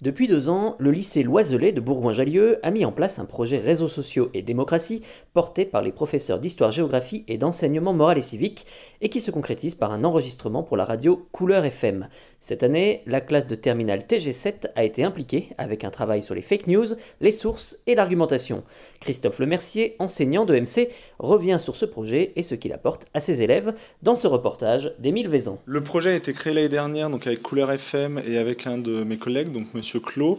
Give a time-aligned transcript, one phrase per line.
[0.00, 3.88] Depuis deux ans, le lycée Loiselet de Bourgoin-Jallieu a mis en place un projet réseaux
[3.88, 5.02] sociaux et démocratie
[5.34, 8.64] porté par les professeurs d'histoire-géographie et d'enseignement moral et civique
[9.00, 12.06] et qui se concrétise par un enregistrement pour la radio Couleur FM.
[12.38, 16.42] Cette année, la classe de terminale TG7 a été impliquée avec un travail sur les
[16.42, 16.86] fake news,
[17.20, 18.62] les sources et l'argumentation.
[19.00, 23.42] Christophe Lemercier, enseignant de MC, revient sur ce projet et ce qu'il apporte à ses
[23.42, 25.58] élèves dans ce reportage d'Émile Vézan.
[25.66, 29.02] Le projet a été créé l'année dernière donc avec Couleur FM et avec un de
[29.02, 30.38] mes collègues, donc Monsieur Clos,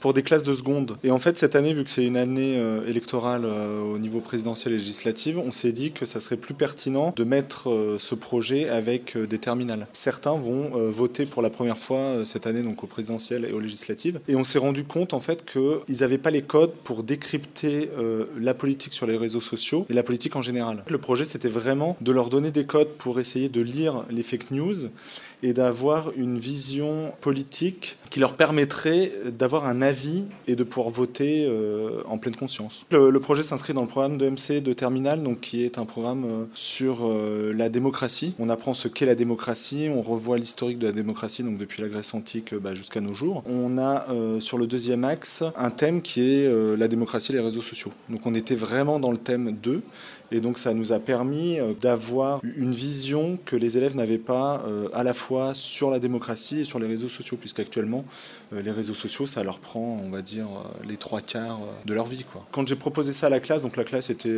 [0.00, 0.96] pour des classes de seconde.
[1.04, 4.20] Et en fait, cette année, vu que c'est une année euh, électorale euh, au niveau
[4.20, 8.16] présidentiel et législatif, on s'est dit que ça serait plus pertinent de mettre euh, ce
[8.16, 9.86] projet avec des terminales.
[9.92, 14.18] Certains vont voter pour la première fois cette année donc au présidentiel et aux législatives.
[14.26, 17.90] Et on s'est rendu compte en fait qu'ils n'avaient pas les codes pour décrypter
[18.40, 20.84] la politique sur les réseaux sociaux et la politique en général.
[20.88, 24.50] Le projet, c'était vraiment de leur donner des codes pour essayer de lire les fake
[24.50, 24.88] news
[25.42, 28.87] et d'avoir une vision politique qui leur permettrait
[29.38, 32.86] d'avoir un avis et de pouvoir voter euh, en pleine conscience.
[32.90, 36.24] Le, projet s'inscrit dans le programme de MC de Terminal, donc qui est un programme
[36.24, 38.34] euh, sur euh, la démocratie.
[38.38, 41.88] On apprend ce qu'est la démocratie, on revoit l'historique de la démocratie, donc depuis la
[41.88, 43.42] Grèce antique bah, jusqu'à nos jours.
[43.46, 44.06] On a
[44.40, 47.92] sur le deuxième axe un thème qui est la démocratie et les réseaux sociaux.
[48.08, 49.82] Donc on était vraiment dans le thème 2
[50.30, 55.02] et donc ça nous a permis d'avoir une vision que les élèves n'avaient pas à
[55.02, 58.04] la fois sur la démocratie et sur les réseaux sociaux, puisqu'actuellement,
[58.52, 60.46] les réseaux sociaux, ça leur prend, on va dire,
[60.88, 62.24] les trois quarts de leur vie.
[62.50, 64.36] Quand j'ai proposé ça à la classe, donc la classe était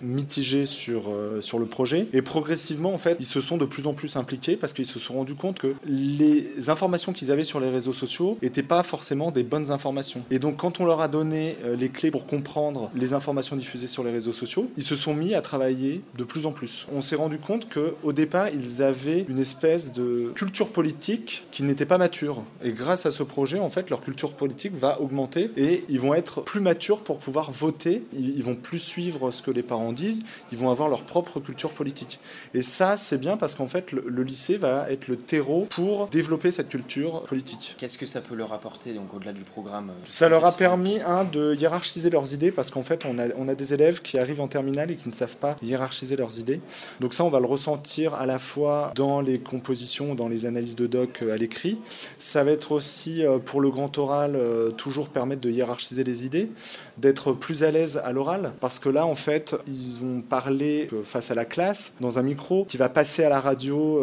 [0.00, 1.02] mitigée sur,
[1.40, 4.56] sur le projet, et progressivement, en fait, ils se sont de plus en plus impliqués
[4.56, 8.38] parce qu'ils se sont rendus compte que les informations qu'ils avaient sur les réseaux sociaux
[8.42, 10.22] n'étaient pas forcément des bonnes informations.
[10.30, 14.04] Et donc quand on leur a donné les clés pour comprendre les informations diffusées sur
[14.04, 16.86] les réseaux sociaux, ils se sont mis à travailler de plus en plus.
[16.92, 21.86] On s'est rendu compte qu'au départ, ils avaient une espèce de culture politique qui n'était
[21.86, 22.42] pas mature.
[22.62, 26.14] Et grâce à ce projet, en fait, leur culture politique va augmenter et ils vont
[26.14, 28.02] être plus matures pour pouvoir voter.
[28.12, 30.24] Ils vont plus suivre ce que les parents disent.
[30.50, 32.18] Ils vont avoir leur propre culture politique.
[32.54, 36.50] Et ça, c'est bien parce qu'en fait, le, lycée va être le terreau pour développer
[36.50, 37.76] cette culture politique.
[37.78, 40.98] Qu'est-ce que ça peut leur apporter, donc au-delà du programme euh, Ça leur a permis,
[41.06, 44.18] un, de hiérarchiser leurs idées parce qu'en fait, on a, on a des élèves qui
[44.18, 46.60] arrivent en terminale et qui ne savent pas hiérarchiser leurs idées.
[46.98, 50.76] Donc ça, on va le ressentir à la fois dans les compositions, dans les analyses
[50.76, 51.78] de doc euh, à l'écrit.
[52.18, 56.24] Ça va être aussi euh, pour le grand oral euh, toujours permettre de hiérarchiser les
[56.24, 56.50] idées,
[56.98, 61.30] d'être plus à l'aise à l'oral, parce que là, en fait, ils ont parlé face
[61.30, 64.00] à la classe dans un micro qui va passer à la radio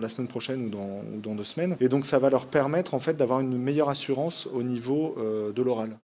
[0.00, 1.76] la semaine prochaine ou dans, ou dans, deux semaines.
[1.80, 5.16] Et donc ça va leur permettre en fait d'avoir une meilleure assurance au niveau
[5.54, 5.98] de l'oral.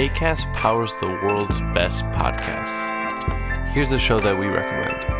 [0.00, 2.86] ACAST powers the world's best podcasts.
[3.74, 5.19] Here's a show that we recommend.